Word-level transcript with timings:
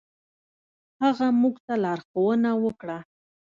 هغه 1.03 1.27
موږ 1.41 1.55
ته 1.65 1.73
لارښوونه 1.83 2.51
وکړه. 2.63 2.97